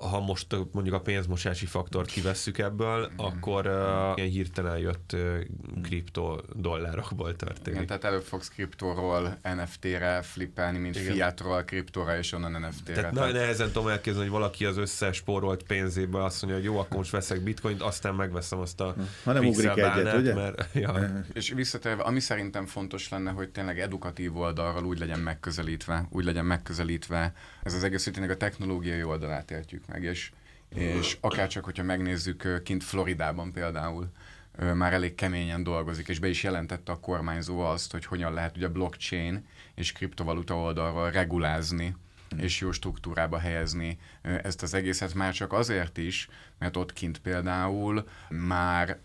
ha 0.00 0.20
most 0.20 0.46
mondjuk 0.72 0.94
a 0.94 1.00
pénzmosási 1.00 1.66
faktort 1.66 2.10
kivesszük 2.10 2.58
ebből, 2.58 3.10
mm. 3.12 3.16
akkor 3.16 3.66
uh, 3.66 4.12
ilyen 4.16 4.30
hirtelen 4.30 4.78
jött 4.78 5.10
uh, 5.12 5.38
kripto 5.82 6.38
dollárokból 6.54 7.36
történik. 7.36 7.74
Igen, 7.74 7.86
tehát 7.86 8.04
előbb 8.04 8.22
fogsz 8.22 8.48
kriptóról 8.48 9.38
NFT-re 9.42 10.22
flippelni, 10.22 10.78
mint 10.78 10.96
Igen. 10.96 11.12
fiatról 11.12 11.62
kriptóra 11.64 12.18
és 12.18 12.32
onnan 12.32 12.50
NFT-re. 12.50 12.94
Tehát, 12.94 13.14
tehát 13.14 13.32
nehezen 13.32 13.66
tudom 13.66 13.88
elképzelni, 13.88 14.28
hogy 14.28 14.38
valaki 14.38 14.64
az 14.64 14.76
összes 14.76 15.16
spórolt 15.16 15.62
pénzéből 15.62 16.22
azt 16.22 16.42
mondja, 16.42 16.60
hogy 16.60 16.70
jó, 16.70 16.78
akkor 16.78 16.96
most 16.96 17.10
veszek 17.10 17.40
bitcoint, 17.40 17.82
aztán 17.82 18.14
megveszem 18.14 18.58
azt 18.58 18.80
a 18.80 18.94
Ha 19.24 19.32
nem 19.32 19.46
ugrik 19.46 19.76
egyet, 19.76 20.14
ugye? 20.14 20.34
Mert, 20.34 20.68
ja. 20.74 21.24
És 21.32 21.50
visszatérve, 21.50 22.02
ami 22.02 22.20
szerintem 22.20 22.66
fontos 22.66 23.08
lenne, 23.08 23.30
hogy 23.30 23.48
tényleg 23.48 23.80
edukatív 23.80 24.36
oldalról 24.36 24.84
úgy 24.84 24.98
legyen 24.98 25.20
megközelítve, 25.20 26.06
úgy 26.10 26.24
legyen 26.24 26.44
megközelítve 26.44 27.32
ez 27.62 27.74
az 27.74 27.84
egész, 27.84 28.04
hogy 28.04 28.12
tényleg 28.12 28.32
a 28.32 28.36
technológiai 28.36 29.02
oldalát 29.02 29.50
értjük 29.50 29.86
meg, 29.90 30.02
és, 30.02 30.30
és 30.74 31.16
akárcsak, 31.20 31.64
hogyha 31.64 31.82
megnézzük 31.82 32.62
kint 32.64 32.84
Floridában 32.84 33.52
például, 33.52 34.12
már 34.74 34.92
elég 34.92 35.14
keményen 35.14 35.62
dolgozik, 35.62 36.08
és 36.08 36.18
be 36.18 36.28
is 36.28 36.42
jelentette 36.42 36.92
a 36.92 37.00
kormányzó 37.00 37.60
azt, 37.60 37.92
hogy 37.92 38.04
hogyan 38.04 38.32
lehet 38.32 38.56
ugye 38.56 38.68
blockchain 38.68 39.46
és 39.74 39.92
kriptovaluta 39.92 40.56
oldalról 40.56 41.10
regulázni, 41.10 41.96
és 42.36 42.60
jó 42.60 42.72
struktúrába 42.72 43.38
helyezni 43.38 43.98
ezt 44.22 44.62
az 44.62 44.74
egészet, 44.74 45.14
már 45.14 45.32
csak 45.32 45.52
azért 45.52 45.98
is, 45.98 46.28
mert 46.58 46.76
ott 46.76 46.92
kint 46.92 47.18
például 47.18 48.08
már 48.28 48.98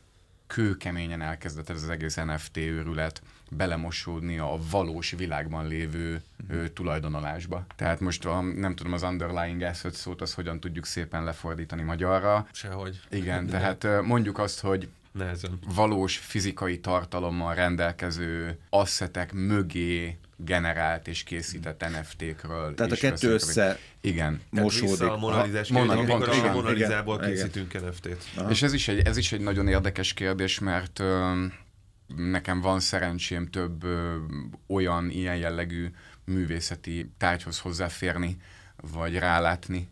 kőkeményen 0.47 1.21
elkezdett 1.21 1.69
ez 1.69 1.83
az 1.83 1.89
egész 1.89 2.15
NFT 2.15 2.57
őrület 2.57 3.21
belemosódni 3.49 4.37
a 4.37 4.57
valós 4.71 5.11
világban 5.17 5.67
lévő 5.67 6.21
ö, 6.49 6.67
tulajdonolásba. 6.69 7.65
Tehát 7.75 7.99
most 7.99 8.25
a, 8.25 8.41
nem 8.41 8.75
tudom, 8.75 8.93
az 8.93 9.03
underlying 9.03 9.61
asset 9.61 9.93
szót, 9.93 10.21
az 10.21 10.33
hogyan 10.33 10.59
tudjuk 10.59 10.85
szépen 10.85 11.23
lefordítani 11.23 11.81
magyarra. 11.81 12.47
Sehogy. 12.51 12.99
Igen, 13.09 13.47
tehát 13.55 13.87
mondjuk 14.01 14.37
azt, 14.39 14.59
hogy 14.59 14.89
Nehezen. 15.11 15.59
valós 15.75 16.17
fizikai 16.17 16.79
tartalommal 16.79 17.53
rendelkező 17.55 18.59
asszetek 18.69 19.33
mögé 19.33 20.17
generált 20.37 21.07
és 21.07 21.23
készített 21.23 21.85
NFT-kről. 21.89 22.73
Tehát 22.73 22.91
a 22.91 22.95
kettő 22.95 23.33
össze 23.33 23.79
igen. 24.01 24.41
mosódik. 24.49 25.01
a 25.01 25.17
monalizás 25.17 25.69
a 25.69 26.51
monalizából 26.53 27.19
készítünk 27.19 27.73
NFT-t. 27.73 28.49
És 28.49 28.61
ez 28.61 28.73
is, 28.73 28.87
egy, 28.87 28.99
ez 28.99 29.17
is 29.17 29.31
egy 29.31 29.41
nagyon 29.41 29.67
érdekes 29.67 30.13
kérdés, 30.13 30.59
mert 30.59 30.99
ö, 30.99 31.45
nekem 32.15 32.61
van 32.61 32.79
szerencsém 32.79 33.49
több 33.49 33.83
ö, 33.83 34.15
olyan 34.67 35.09
ilyen 35.09 35.35
jellegű 35.35 35.91
művészeti 36.25 37.11
tárgyhoz 37.17 37.59
hozzáférni, 37.59 38.37
vagy 38.93 39.17
rálátni, 39.17 39.89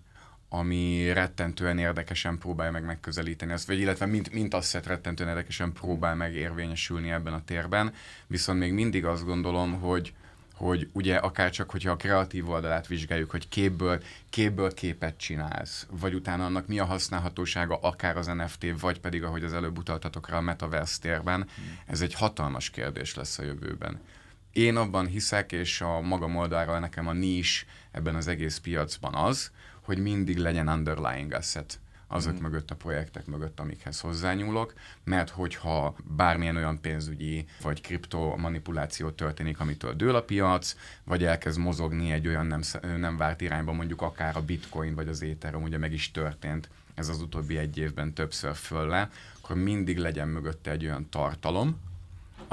ami 0.50 1.12
rettentően 1.14 1.78
érdekesen 1.78 2.38
próbálja 2.38 2.72
meg 2.72 2.86
megközelíteni 2.86 3.52
azt, 3.52 3.68
vagy 3.68 3.80
illetve 3.80 4.06
mint, 4.06 4.34
mint 4.34 4.54
asszet 4.54 4.86
rettentően 4.86 5.30
érdekesen 5.30 5.72
próbál 5.72 6.16
meg 6.16 6.36
érvényesülni 6.36 7.12
ebben 7.12 7.34
a 7.34 7.44
térben, 7.44 7.94
viszont 8.28 8.60
még 8.60 8.74
mindig 8.74 9.06
azt 9.06 9.26
gondolom, 9.26 9.80
hogy 9.80 10.14
hogy 10.56 10.90
ugye 10.94 11.16
akár 11.16 11.52
csak, 11.52 11.72
hogyha 11.72 11.92
a 11.92 11.96
kreatív 11.96 12.50
oldalát 12.50 12.88
vizsgáljuk, 12.88 13.32
hogy 13.32 13.50
képből, 13.50 14.02
képből 14.30 14.74
képet 14.74 15.18
csinálsz, 15.18 15.88
vagy 15.92 16.14
utána 16.14 16.46
annak 16.46 16.68
mi 16.68 16.80
a 16.80 16.86
használhatósága 16.86 17.80
akár 17.82 18.18
az 18.18 18.28
NFT, 18.28 18.80
vagy 18.80 19.00
pedig, 19.00 19.24
ahogy 19.24 19.44
az 19.44 19.54
előbb 19.54 19.78
utaltatok 19.78 20.30
rá 20.30 20.38
a 20.38 20.42
Metaverse 20.42 21.00
térben, 21.02 21.48
ez 21.86 22.02
egy 22.02 22.14
hatalmas 22.14 22.70
kérdés 22.70 23.16
lesz 23.16 23.38
a 23.38 23.44
jövőben. 23.44 24.00
Én 24.52 24.76
abban 24.76 25.08
hiszek, 25.08 25.52
és 25.52 25.82
a 25.82 26.02
magam 26.02 26.36
oldalról 26.36 26.80
nekem 26.80 27.08
a 27.08 27.14
nis 27.14 27.66
ebben 27.92 28.16
az 28.16 28.28
egész 28.28 28.58
piacban 28.58 29.14
az, 29.14 29.52
hogy 29.82 29.98
mindig 29.98 30.38
legyen 30.38 30.68
underlying 30.68 31.34
asset 31.34 31.80
azok 32.14 32.40
mm. 32.40 32.42
mögött, 32.42 32.72
a 32.72 32.76
projektek 32.76 33.26
mögött, 33.26 33.60
amikhez 33.60 34.00
hozzányúlok, 34.00 34.74
mert 35.04 35.30
hogyha 35.30 35.96
bármilyen 36.04 36.56
olyan 36.56 36.82
pénzügyi 36.82 37.46
vagy 37.62 37.82
kripto 37.82 38.36
manipuláció 38.38 39.10
történik, 39.10 39.60
amitől 39.60 39.94
dől 39.94 40.16
a 40.16 40.24
piac, 40.24 40.76
vagy 41.04 41.24
elkezd 41.24 41.60
mozogni 41.60 42.12
egy 42.12 42.28
olyan 42.28 42.46
nem, 42.46 42.62
nem 42.98 43.18
várt 43.18 43.42
irányba, 43.42 43.72
mondjuk 43.72 44.02
akár 44.02 44.38
a 44.38 44.42
bitcoin 44.42 44.96
vagy 44.96 45.08
az 45.08 45.24
Ethereum, 45.24 45.64
ugye 45.64 45.78
meg 45.78 45.94
is 45.94 46.12
történt 46.12 46.70
ez 46.96 47.10
az 47.10 47.22
utóbbi 47.22 47.58
egy 47.58 47.78
évben 47.78 48.14
többször 48.14 48.56
föl 48.56 48.88
le, 48.88 49.10
akkor 49.42 49.56
mindig 49.56 49.98
legyen 49.98 50.28
mögötte 50.28 50.72
egy 50.72 50.86
olyan 50.86 51.10
tartalom, 51.10 51.80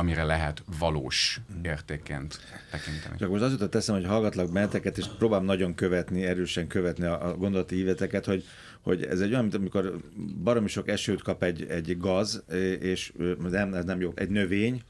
amire 0.00 0.25
lehet 0.25 0.62
valós 0.78 1.40
értékként 1.62 2.38
tekinteni. 2.71 3.16
Csak 3.19 3.30
most 3.30 3.42
az 3.42 3.52
jutott 3.52 3.75
eszem, 3.75 3.95
hogy 3.95 4.07
hallgatlak 4.07 4.52
benneteket, 4.52 4.99
és 4.99 5.07
próbálom 5.19 5.45
nagyon 5.45 5.75
követni, 5.75 6.25
erősen 6.25 6.66
követni 6.66 7.04
a, 7.04 7.37
gondolati 7.38 7.76
íveteket, 7.76 8.25
hogy, 8.25 8.45
hogy 8.80 9.04
ez 9.04 9.21
egy 9.21 9.30
olyan, 9.30 9.42
mint 9.42 9.54
amikor 9.54 10.00
baromi 10.42 10.69
sok 10.69 10.88
esőt 10.88 11.23
kap 11.23 11.42
egy, 11.42 11.66
egy 11.69 11.99
gaz, 11.99 12.45
és 12.80 13.12
nem, 13.50 13.75
ez 13.75 13.85
nem 13.85 14.00
jó, 14.00 14.12
egy 14.14 14.30
növény, 14.30 14.83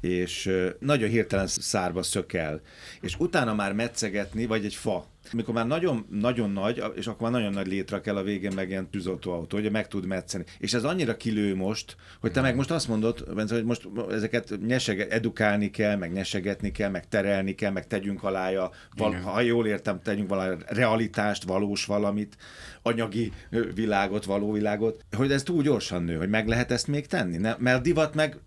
és 0.00 0.50
nagyon 0.78 1.08
hirtelen 1.08 1.46
szárba 1.46 2.02
szökel. 2.02 2.60
És 3.00 3.14
utána 3.18 3.54
már 3.54 3.72
metszegetni, 3.72 4.46
vagy 4.46 4.64
egy 4.64 4.74
fa, 4.74 5.06
amikor 5.32 5.54
már 5.54 5.66
nagyon, 5.66 6.06
nagyon 6.10 6.50
nagy, 6.50 6.82
és 6.94 7.06
akkor 7.06 7.30
már 7.30 7.40
nagyon 7.40 7.52
nagy 7.52 7.66
létre 7.66 8.00
kell 8.00 8.16
a 8.16 8.22
végén 8.22 8.52
meg 8.54 8.68
ilyen 8.68 8.90
tűzoltóautó, 8.90 9.56
hogy 9.56 9.70
meg 9.70 9.88
tud 9.88 10.06
metszeni. 10.06 10.44
És 10.58 10.74
ez 10.74 10.84
annyira 10.84 11.16
kilő 11.16 11.54
most, 11.54 11.96
hogy 12.20 12.32
te 12.32 12.40
meg 12.40 12.56
most 12.56 12.70
azt 12.70 12.88
mondod, 12.88 13.34
Bence, 13.34 13.54
hogy 13.54 13.64
most 13.64 13.88
ezeket 14.10 14.58
nyesege, 14.66 15.08
edukálni 15.08 15.70
kell, 15.70 15.96
meg 15.96 16.12
nyesegetni 16.12 16.70
kell, 16.70 16.90
meg 16.90 17.08
terelni 17.08 17.54
kell, 17.54 17.70
meg 17.70 17.86
tegyünk 17.86 18.22
alája, 18.22 18.70
val, 18.96 19.12
ha 19.12 19.40
jól 19.40 19.66
értem, 19.66 20.00
tegyünk 20.02 20.28
valami 20.28 20.56
realitást, 20.66 21.44
valós 21.44 21.84
valamit, 21.84 22.36
anyagi 22.82 23.32
világot, 23.74 24.24
való 24.24 24.52
világot, 24.52 25.04
hogy 25.16 25.32
ez 25.32 25.42
túl 25.42 25.62
gyorsan 25.62 26.02
nő, 26.02 26.16
hogy 26.16 26.28
meg 26.28 26.48
lehet 26.48 26.70
ezt 26.70 26.86
még 26.86 27.06
tenni. 27.06 27.36
Ne? 27.36 27.54
Mert 27.58 27.78
a 27.78 27.82
divat 27.82 28.14
meg 28.14 28.38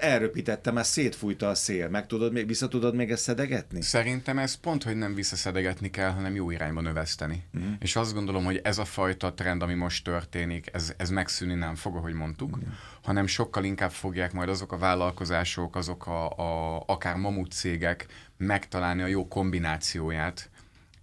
elröpítette, 0.00 0.70
már 0.70 0.86
szétfújta 0.86 1.48
a 1.48 1.54
szél. 1.54 1.88
Meg 1.88 2.06
tudod 2.06 2.32
még, 2.32 2.46
vissza 2.46 2.68
tudod 2.68 2.94
még 2.94 3.10
ezt 3.10 3.22
szedegetni? 3.22 3.82
Szerintem 3.82 4.38
ez 4.38 4.54
pont, 4.54 4.82
hogy 4.82 4.96
nem 4.96 5.14
visszaszedegetni 5.14 5.90
kell, 5.90 6.10
hanem 6.10 6.34
jó 6.34 6.50
irányba 6.50 6.80
növeszteni. 6.80 7.44
Uh-huh. 7.54 7.70
És 7.78 7.96
azt 7.96 8.14
gondolom, 8.14 8.44
hogy 8.44 8.60
ez 8.62 8.78
a 8.78 8.84
fajta 8.84 9.34
trend, 9.34 9.62
ami 9.62 9.74
most 9.74 10.04
történik, 10.04 10.70
ez, 10.72 10.94
ez 10.96 11.10
megszűni 11.10 11.54
nem 11.54 11.74
fog, 11.74 11.96
ahogy 11.96 12.12
mondtuk, 12.12 12.56
uh-huh. 12.56 12.72
hanem 13.02 13.26
sokkal 13.26 13.64
inkább 13.64 13.92
fogják 13.92 14.32
majd 14.32 14.48
azok 14.48 14.72
a 14.72 14.78
vállalkozások, 14.78 15.76
azok 15.76 16.06
a, 16.06 16.30
a 16.30 16.82
akár 16.86 17.16
mamut 17.16 17.52
cégek 17.52 18.06
megtalálni 18.36 19.02
a 19.02 19.06
jó 19.06 19.28
kombinációját, 19.28 20.50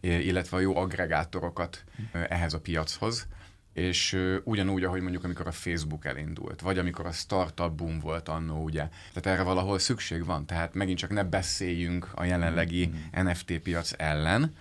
illetve 0.01 0.57
a 0.57 0.59
jó 0.59 0.75
agregátorokat 0.75 1.83
uh-huh. 1.91 2.25
ehhez 2.29 2.53
a 2.53 2.59
piachoz 2.59 3.27
és 3.73 4.17
ugyanúgy, 4.43 4.83
ahogy 4.83 5.01
mondjuk 5.01 5.23
amikor 5.23 5.47
a 5.47 5.51
Facebook 5.51 6.05
elindult, 6.05 6.61
vagy 6.61 6.77
amikor 6.77 7.05
a 7.05 7.11
startup 7.11 7.71
boom 7.71 7.99
volt 7.99 8.29
annó, 8.29 8.63
ugye. 8.63 8.89
Tehát 9.13 9.39
erre 9.39 9.43
valahol 9.43 9.79
szükség 9.79 10.25
van, 10.25 10.45
tehát 10.45 10.73
megint 10.73 10.97
csak 10.97 11.09
ne 11.09 11.23
beszéljünk 11.23 12.09
a 12.13 12.23
jelenlegi 12.23 12.87
mm-hmm. 12.87 13.27
NFT 13.27 13.59
piac 13.59 13.91
ellen, 13.97 14.55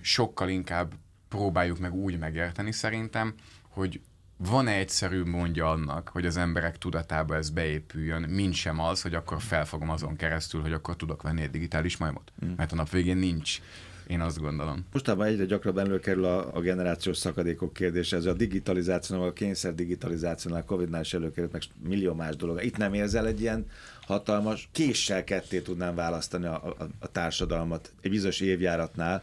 sokkal 0.00 0.48
inkább 0.48 0.92
próbáljuk 1.28 1.78
meg 1.78 1.94
úgy 1.94 2.18
megérteni 2.18 2.72
szerintem, 2.72 3.34
hogy 3.68 4.00
van-e 4.36 4.72
egyszerű 4.72 5.24
mondja 5.24 5.70
annak, 5.70 6.08
hogy 6.08 6.26
az 6.26 6.36
emberek 6.36 6.78
tudatába 6.78 7.36
ez 7.36 7.50
beépüljön, 7.50 8.22
mint 8.22 8.54
sem 8.54 8.80
az, 8.80 9.02
hogy 9.02 9.14
akkor 9.14 9.40
felfogom 9.40 9.90
azon 9.90 10.16
keresztül, 10.16 10.60
hogy 10.60 10.72
akkor 10.72 10.96
tudok 10.96 11.22
venni 11.22 11.42
egy 11.42 11.50
digitális 11.50 11.96
majmot. 11.96 12.32
Mm. 12.44 12.52
Mert 12.56 12.72
a 12.72 12.74
nap 12.74 12.90
végén 12.90 13.16
nincs 13.16 13.60
én 14.06 14.20
azt 14.20 14.40
gondolom. 14.40 14.84
Mostában 14.92 15.26
egyre 15.26 15.44
gyakrabban 15.44 15.84
előkerül 15.84 16.24
a, 16.24 16.54
a 16.54 16.60
generációs 16.60 17.16
szakadékok 17.16 17.72
kérdése, 17.72 18.16
ez 18.16 18.24
a 18.24 18.32
digitalizáció, 18.32 19.22
a 19.22 19.32
kényszer 19.32 19.74
digitalizációnál, 19.74 20.64
Covid-nál 20.64 21.00
is 21.00 21.14
előkerült, 21.14 21.52
meg 21.52 21.62
millió 21.88 22.14
más 22.14 22.36
dolog. 22.36 22.64
Itt 22.64 22.76
nem 22.76 22.94
érzel 22.94 23.26
egy 23.26 23.40
ilyen 23.40 23.66
hatalmas, 24.00 24.68
késsel 24.72 25.24
ketté 25.24 25.60
tudnám 25.60 25.94
választani 25.94 26.46
a, 26.46 26.64
a, 26.64 26.88
a 26.98 27.08
társadalmat 27.08 27.92
egy 28.00 28.10
bizonyos 28.10 28.40
évjáratnál, 28.40 29.22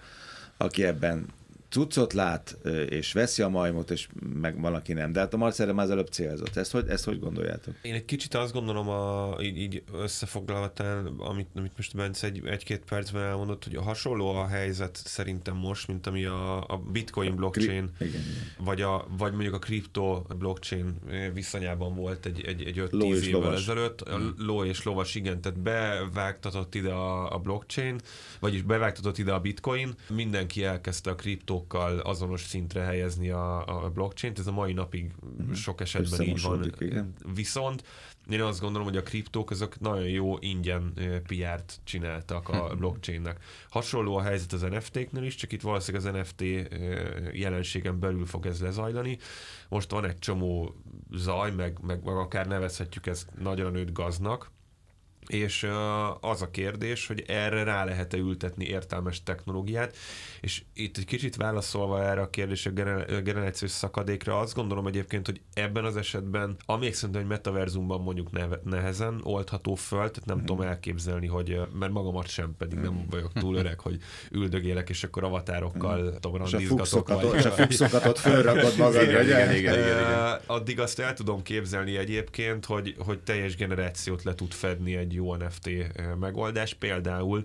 aki 0.57 0.83
ebben 0.83 1.25
cuccot 1.73 2.13
lát, 2.13 2.57
és 2.89 3.13
veszi 3.13 3.41
a 3.41 3.49
majmot, 3.49 3.91
és 3.91 4.07
meg 4.33 4.61
van, 4.61 4.73
aki 4.73 4.93
nem. 4.93 5.11
De 5.11 5.19
hát 5.19 5.33
a 5.33 5.37
Marcel 5.37 5.73
már 5.73 5.85
az 5.85 5.91
előbb 5.91 6.07
célzott. 6.07 6.55
Ezt 6.55 6.71
hogy, 6.71 6.87
ezt 6.87 7.05
hogy 7.05 7.19
gondoljátok? 7.19 7.73
Én 7.81 7.93
egy 7.93 8.05
kicsit 8.05 8.33
azt 8.33 8.53
gondolom, 8.53 8.89
a, 8.89 9.35
így, 9.41 9.57
így 9.57 9.83
összefoglalva, 9.93 10.71
amit, 11.17 11.47
amit 11.55 11.71
most 11.75 11.95
Bence 11.95 12.27
egy, 12.27 12.41
egy-két 12.45 12.83
percben 12.85 13.23
elmondott, 13.23 13.63
hogy 13.63 13.75
a 13.75 13.81
hasonló 13.81 14.35
a 14.35 14.47
helyzet 14.47 15.01
szerintem 15.03 15.55
most, 15.55 15.87
mint 15.87 16.07
ami 16.07 16.25
a, 16.25 16.57
a 16.67 16.77
bitcoin 16.77 17.35
blockchain, 17.35 17.91
Kri- 17.97 18.09
igen, 18.09 18.21
igen. 18.21 18.33
Vagy, 18.57 18.81
a, 18.81 19.07
vagy 19.17 19.31
mondjuk 19.31 19.53
a 19.53 19.59
kripto 19.59 20.21
blockchain 20.37 20.95
viszonyában 21.33 21.95
volt 21.95 22.25
egy, 22.25 22.41
egy, 22.45 22.63
egy 22.63 22.79
5-10 22.91 23.21
évvel 23.21 23.39
lovas. 23.39 23.61
ezelőtt. 23.61 24.01
A 24.01 24.17
mm. 24.17 24.27
ló 24.37 24.63
és 24.63 24.83
lovas, 24.83 25.15
igen, 25.15 25.41
tehát 25.41 25.59
bevágtatott 25.59 26.75
ide 26.75 26.91
a, 26.91 27.33
a 27.33 27.37
blockchain, 27.37 27.99
vagyis 28.39 28.61
bevágtatott 28.61 29.17
ide 29.17 29.31
a 29.31 29.39
bitcoin, 29.39 29.93
mindenki 30.09 30.63
elkezdte 30.63 31.09
a 31.09 31.15
kriptó 31.15 31.62
adatokkal 31.63 31.99
azonos 31.99 32.41
szintre 32.41 32.81
helyezni 32.81 33.29
a, 33.29 33.83
a 33.85 33.89
blockchain-t. 33.89 34.39
Ez 34.39 34.47
a 34.47 34.51
mai 34.51 34.73
napig 34.73 35.11
mm-hmm. 35.25 35.53
sok 35.53 35.81
esetben 35.81 36.21
így 36.21 36.41
van. 36.41 36.73
Igen. 36.79 37.13
Viszont 37.33 37.83
én 38.29 38.41
azt 38.41 38.59
gondolom, 38.59 38.87
hogy 38.87 38.97
a 38.97 39.03
kriptók 39.03 39.51
azok 39.51 39.79
nagyon 39.79 40.09
jó 40.09 40.37
ingyen 40.39 40.93
PR-t 41.27 41.79
csináltak 41.83 42.49
a 42.49 42.71
blockchainnek. 42.79 43.43
Hasonló 43.69 44.15
a 44.15 44.21
helyzet 44.21 44.53
az 44.53 44.61
NFT-knél 44.61 45.23
is, 45.23 45.35
csak 45.35 45.51
itt 45.51 45.61
valószínűleg 45.61 46.15
az 46.15 46.19
NFT 46.19 46.43
jelenségen 47.33 47.99
belül 47.99 48.25
fog 48.25 48.45
ez 48.45 48.61
lezajlani. 48.61 49.17
Most 49.69 49.91
van 49.91 50.05
egy 50.05 50.19
csomó 50.19 50.75
zaj, 51.11 51.51
meg, 51.51 51.77
meg, 51.81 52.03
meg 52.03 52.15
akár 52.15 52.47
nevezhetjük 52.47 53.07
ezt 53.07 53.29
nagyon 53.39 53.71
nőtt 53.71 53.93
gaznak, 53.93 54.51
és 55.27 55.67
az 56.19 56.41
a 56.41 56.49
kérdés, 56.49 57.07
hogy 57.07 57.23
erre 57.27 57.63
rá 57.63 57.85
lehet-e 57.85 58.17
ültetni 58.17 58.65
értelmes 58.65 59.23
technológiát, 59.23 59.95
és 60.41 60.63
itt 60.73 60.97
egy 60.97 61.05
kicsit 61.05 61.35
válaszolva 61.35 62.03
erre 62.03 62.21
a 62.21 62.29
kérdésre, 62.29 62.93
a 62.93 63.21
generációs 63.21 63.71
szakadékra, 63.71 64.39
azt 64.39 64.55
gondolom 64.55 64.87
egyébként, 64.87 65.25
hogy 65.25 65.41
ebben 65.53 65.85
az 65.85 65.97
esetben, 65.97 66.55
amíg 66.65 66.93
szerintem, 66.93 67.21
hogy 67.21 67.31
metaverzumban 67.31 68.01
mondjuk 68.01 68.29
nehezen 68.63 69.19
oldható 69.23 69.75
föl, 69.75 69.97
tehát 69.97 70.25
nem 70.25 70.37
mm. 70.37 70.45
tudom 70.45 70.61
elképzelni, 70.61 71.27
hogy, 71.27 71.61
mert 71.79 71.91
magamat 71.91 72.27
sem 72.27 72.55
pedig 72.57 72.77
nem 72.77 72.93
mhm. 72.93 73.09
vagyok 73.09 73.33
túl 73.33 73.55
öreg, 73.55 73.79
hogy 73.79 73.97
üldögélek, 74.31 74.89
és 74.89 75.03
akkor 75.03 75.23
avatárokkal 75.23 76.01
mm. 76.01 76.13
tudom, 76.19 76.35
randizgatok. 76.35 77.35
És 77.35 77.45
a 77.45 77.51
fuxokat 77.51 78.05
ott 78.05 78.17
fölrakod 78.17 78.77
magad. 78.77 79.01
Igen, 79.01 79.23
igen, 79.23 79.55
igen, 79.55 79.73
igen. 79.73 80.39
Addig 80.45 80.79
azt 80.79 80.99
el 80.99 81.13
tudom 81.13 81.41
képzelni 81.41 81.97
egyébként, 81.97 82.65
hogy, 82.65 82.95
hogy 82.97 83.19
teljes 83.19 83.55
generációt 83.55 84.23
le 84.23 84.35
tud 84.35 84.51
fedni 84.51 84.95
egy 84.95 85.12
jó 85.13 85.35
NFT 85.35 85.69
megoldás, 86.19 86.73
például 86.73 87.43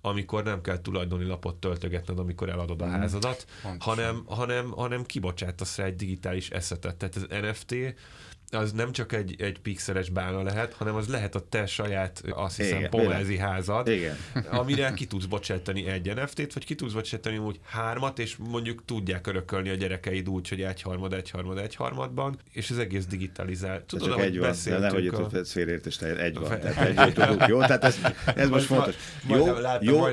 amikor 0.00 0.44
nem 0.44 0.60
kell 0.60 0.78
tulajdoni 0.78 1.24
lapot 1.24 1.56
töltögetned, 1.56 2.18
amikor 2.18 2.48
eladod 2.48 2.82
a 2.82 2.86
mhm. 2.86 2.94
házadat, 2.94 3.46
hanem, 3.78 4.24
hanem, 4.26 4.70
hanem 4.70 5.04
kibocsátasz 5.04 5.76
rá 5.76 5.84
egy 5.84 5.96
digitális 5.96 6.50
eszetet. 6.50 6.96
Tehát 6.96 7.16
az 7.16 7.26
NFT 7.28 7.74
az 8.50 8.72
nem 8.72 8.92
csak 8.92 9.12
egy, 9.12 9.34
egy 9.38 9.60
pixeles 9.60 10.08
bálna 10.08 10.42
lehet, 10.42 10.72
hanem 10.72 10.94
az 10.94 11.08
lehet 11.08 11.34
a 11.34 11.40
te 11.48 11.66
saját, 11.66 12.22
azt 12.30 12.56
hiszem, 12.56 12.78
Igen, 12.78 12.90
pomázi 12.90 13.36
házad, 13.36 13.88
Igen. 13.88 14.16
amire 14.50 14.92
ki 14.94 15.06
tudsz 15.06 15.24
bocsátani 15.24 15.86
egy 15.86 16.14
NFT-t, 16.14 16.52
vagy 16.52 16.64
ki 16.64 16.74
tudsz 16.74 16.92
bocsátani 16.92 17.38
úgy 17.38 17.60
hármat, 17.64 18.18
és 18.18 18.36
mondjuk 18.36 18.84
tudják 18.84 19.26
örökölni 19.26 19.68
a 19.68 19.74
gyerekeid 19.74 20.28
úgy, 20.28 20.48
hogy 20.48 20.62
egyharmad, 20.62 21.12
egyharmad, 21.12 21.58
egyharmadban, 21.58 22.38
és 22.52 22.70
az 22.70 22.78
egész 22.78 23.06
digitalizált. 23.06 23.84
Tudod, 23.84 24.08
csak 24.08 24.20
egy 24.20 24.38
van, 24.38 24.54
de 24.64 24.78
nehogy 24.78 25.04
itt 25.04 25.12
a... 25.12 25.44
félértés, 25.44 25.98
egy 25.98 26.38
van. 26.38 26.60
Tehát 26.60 26.98
egy 26.98 27.12
tudunk, 27.14 27.46
jó? 27.46 27.60
Tehát 27.60 27.84
ez, 27.84 27.98
ez 28.34 28.48
most 28.48 28.64
fontos. 28.64 28.94
Jó, 29.28 29.58
láttam, 29.58 29.94
jó, 29.94 30.06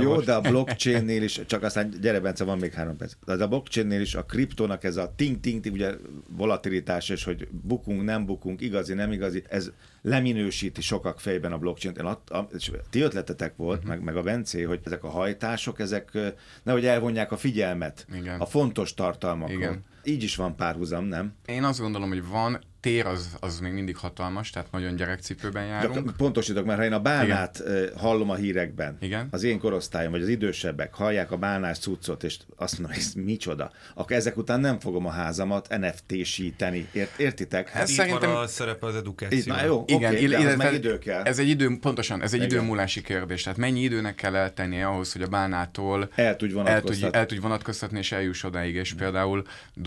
jó, 0.00 0.20
de 0.20 0.34
a 0.34 0.40
blockchainnél 0.50 1.22
is, 1.22 1.40
csak 1.46 1.62
aztán 1.62 1.94
gyere 2.00 2.20
Bence, 2.20 2.44
van 2.44 2.58
még 2.58 2.72
három 2.72 2.96
perc. 2.96 3.12
De 3.24 3.44
a 3.44 3.48
blockchainnél 3.48 4.00
is 4.00 4.14
a 4.14 4.22
kriptónak 4.24 4.84
ez 4.84 4.96
a 4.96 5.12
ting-ting, 5.16 5.64
ugye 5.72 5.94
volatilitás, 6.36 7.08
és 7.08 7.24
hogy 7.24 7.48
bukunk, 7.66 8.02
nem 8.04 8.26
bukunk, 8.26 8.60
igazi, 8.60 8.94
nem 8.94 9.12
igazi, 9.12 9.42
ez 9.48 9.70
leminősíti 10.02 10.80
sokak 10.80 11.20
fejben 11.20 11.52
a 11.52 11.58
blockchain-t. 11.58 11.98
Én 11.98 12.04
a, 12.04 12.20
a, 12.26 12.48
ti 12.90 13.00
ötletetek 13.00 13.56
volt, 13.56 13.78
uh-huh. 13.78 13.94
meg, 13.94 14.02
meg 14.02 14.16
a 14.16 14.22
Bencé, 14.22 14.62
hogy 14.62 14.80
ezek 14.84 15.04
a 15.04 15.08
hajtások, 15.08 15.80
ezek 15.80 16.18
nehogy 16.62 16.86
elvonják 16.86 17.32
a 17.32 17.36
figyelmet 17.36 18.06
Igen. 18.14 18.40
a 18.40 18.46
fontos 18.46 18.94
tartalmakon. 18.94 19.54
Igen. 19.54 19.84
Így 20.04 20.22
is 20.22 20.36
van 20.36 20.56
párhuzam, 20.56 21.04
nem? 21.04 21.34
Én 21.46 21.64
azt 21.64 21.80
gondolom, 21.80 22.08
hogy 22.08 22.26
van, 22.26 22.58
tér 22.84 23.06
az, 23.06 23.36
az 23.40 23.60
még 23.60 23.72
mindig 23.72 23.96
hatalmas, 23.96 24.50
tehát 24.50 24.70
nagyon 24.70 24.96
gyerekcipőben 24.96 25.66
járunk. 25.66 26.06
De 26.06 26.12
pontosítok, 26.16 26.64
mert 26.64 26.78
ha 26.78 26.84
én 26.84 26.92
a 26.92 27.00
bálnát 27.00 27.62
Igen. 27.66 27.90
hallom 27.96 28.30
a 28.30 28.34
hírekben, 28.34 28.96
Igen. 29.00 29.28
az 29.30 29.42
én 29.42 29.58
korosztályom, 29.58 30.10
vagy 30.10 30.22
az 30.22 30.28
idősebbek 30.28 30.94
hallják 30.94 31.30
a 31.30 31.36
bálnás 31.36 31.78
cuccot, 31.78 32.24
és 32.24 32.38
azt 32.56 32.78
mondom, 32.78 32.96
hogy 32.96 33.04
ez 33.06 33.12
micsoda, 33.12 33.72
akkor 33.94 34.16
ezek 34.16 34.36
után 34.36 34.60
nem 34.60 34.78
fogom 34.80 35.06
a 35.06 35.10
házamat 35.10 35.76
NFT-síteni. 35.78 36.88
Ért, 36.92 37.18
értitek? 37.18 37.74
Ez 37.74 37.90
Itt 37.90 37.96
szerintem... 37.96 38.30
van 38.30 38.42
a 38.42 38.46
szerepe 38.46 38.86
az 38.86 38.94
edukáció. 38.94 39.38
Itt, 39.38 39.62
jó, 39.64 39.84
Igen, 39.86 40.14
okay, 40.14 40.26
de 40.26 40.64
ez 40.64 40.72
idő 40.72 40.98
kell. 40.98 41.22
Ez 41.22 41.38
egy 41.38 41.48
idő, 41.48 41.78
pontosan, 41.80 42.22
ez 42.22 42.32
egy 42.32 42.42
Igen. 42.42 42.50
időmúlási 42.50 43.02
kérdés. 43.02 43.42
Tehát 43.42 43.58
mennyi 43.58 43.80
időnek 43.80 44.14
kell 44.14 44.34
eltenni 44.34 44.82
ahhoz, 44.82 45.12
hogy 45.12 45.22
a 45.22 45.28
bálnától 45.28 46.10
el 46.14 46.36
tudj 46.36 46.52
vonatkoztatni, 46.52 47.02
el 47.02 47.10
tudj, 47.10 47.16
el 47.16 47.26
tudj 47.26 47.40
vonatkoztatni 47.40 47.98
és 47.98 48.12
eljuss 48.12 48.42
odáig, 48.42 48.74
és 48.74 48.94
például 48.94 49.44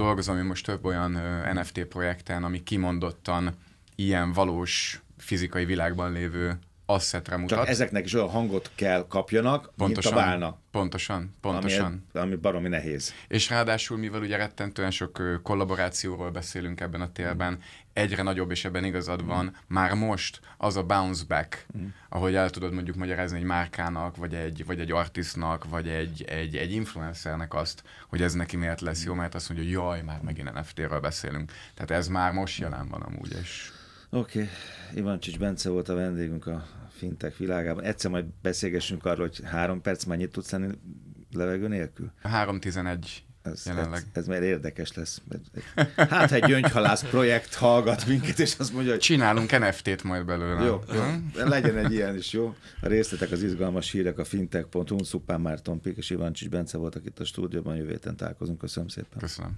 dolgozom 0.07 0.37
én 0.37 0.43
most 0.43 0.65
több 0.65 0.85
olyan 0.85 1.11
NFT 1.53 1.85
projekten, 1.85 2.43
ami 2.43 2.63
kimondottan 2.63 3.55
ilyen 3.95 4.33
valós 4.33 5.01
fizikai 5.17 5.65
világban 5.65 6.11
lévő 6.11 6.59
asszetre 6.89 7.37
mutat. 7.37 7.57
Csak 7.57 7.67
ezeknek 7.67 8.05
is 8.05 8.13
olyan 8.13 8.29
hangot 8.29 8.71
kell 8.75 9.05
kapjanak, 9.07 9.71
pontosan, 9.77 10.13
mint 10.13 10.25
a 10.25 10.29
bálna. 10.29 10.57
Pontosan, 10.71 11.35
pontosan. 11.41 12.07
Ami, 12.13 12.23
ami 12.23 12.35
baromi 12.35 12.67
nehéz. 12.67 13.13
És 13.27 13.49
ráadásul, 13.49 13.97
mivel 13.97 14.21
ugye 14.21 14.37
rettentően 14.37 14.91
sok 14.91 15.39
kollaborációról 15.43 16.31
beszélünk 16.31 16.81
ebben 16.81 17.01
a 17.01 17.11
térben, 17.11 17.59
egyre 17.93 18.23
nagyobb, 18.23 18.51
és 18.51 18.65
ebben 18.65 18.83
igazad 18.83 19.25
van, 19.25 19.45
mm. 19.45 19.47
már 19.67 19.93
most 19.93 20.39
az 20.57 20.75
a 20.75 20.83
bounce 20.83 21.23
back, 21.27 21.65
mm. 21.77 21.85
ahogy 22.09 22.35
el 22.35 22.49
tudod 22.49 22.73
mondjuk 22.73 22.95
magyarázni 22.95 23.37
egy 23.37 23.43
márkának, 23.43 24.15
vagy 24.15 24.33
egy, 24.33 24.65
vagy 24.65 24.79
egy 24.79 24.91
artistnak, 24.91 25.69
vagy 25.69 25.87
egy, 25.87 26.23
egy, 26.23 26.55
egy 26.55 26.71
influencernek 26.71 27.53
azt, 27.53 27.83
hogy 28.07 28.21
ez 28.21 28.33
neki 28.33 28.57
miért 28.57 28.81
lesz 28.81 29.03
jó, 29.05 29.13
mert 29.13 29.35
azt 29.35 29.49
mondja, 29.49 29.67
hogy 29.67 29.75
jaj, 29.75 30.01
már 30.01 30.21
megint 30.21 30.53
NFT-ről 30.53 30.99
beszélünk. 30.99 31.51
Tehát 31.73 31.91
ez 31.91 32.07
már 32.07 32.31
most 32.31 32.59
jelen 32.59 32.87
van 32.89 33.01
amúgy, 33.01 33.35
és 33.41 33.71
Oké, 34.09 34.39
okay. 34.39 34.49
Ivancsics 34.95 35.37
Bence 35.37 35.69
volt 35.69 35.89
a 35.89 35.95
vendégünk 35.95 36.45
a 36.47 36.67
fintek 36.89 37.37
világában. 37.37 37.83
Egyszer 37.83 38.11
majd 38.11 38.25
beszélgessünk 38.41 39.05
arról, 39.05 39.27
hogy 39.27 39.41
három 39.43 39.81
perc 39.81 40.03
mennyit 40.03 40.31
tudsz 40.31 40.51
lenni 40.51 40.67
levegő 41.31 41.67
nélkül? 41.67 42.11
3.11 42.23 42.97
ez, 43.51 43.65
jelenleg. 43.65 43.99
Ez, 43.99 44.21
ez 44.21 44.27
már 44.27 44.41
érdekes 44.41 44.93
lesz. 44.93 45.21
Hát 45.95 46.31
egy 46.31 46.43
gyöngyhalász 46.43 47.03
projekt 47.03 47.53
hallgat 47.53 48.05
minket, 48.05 48.39
és 48.39 48.55
azt 48.57 48.73
mondja, 48.73 48.91
hogy... 48.91 48.99
Csinálunk 48.99 49.59
NFT-t 49.59 50.03
majd 50.03 50.25
belőle. 50.25 50.63
Jó, 50.63 50.83
jó. 50.93 51.45
legyen 51.45 51.77
egy 51.77 51.91
ilyen 51.91 52.15
is, 52.15 52.33
jó? 52.33 52.55
A 52.81 52.87
részletek, 52.87 53.31
az 53.31 53.43
izgalmas 53.43 53.91
hírek 53.91 54.17
a 54.17 54.23
fintech.hu, 54.23 55.03
Szupán 55.03 55.41
Márton 55.41 55.81
Pik 55.81 55.97
és 55.97 56.09
Ivancsics 56.09 56.49
Bence 56.49 56.77
voltak 56.77 57.05
itt 57.05 57.19
a 57.19 57.25
stúdióban, 57.25 57.75
jövő 57.75 57.89
héten 57.89 58.15
találkozunk. 58.15 58.57
Köszönöm 58.57 58.87
szépen. 58.87 59.19
Köszönöm. 59.19 59.51